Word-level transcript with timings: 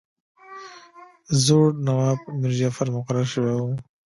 زوړ 1.43 1.67
نواب 1.85 2.19
میرجعفر 2.41 2.87
مقرر 2.95 3.25
شوی 3.33 3.53
وو. 3.57 3.71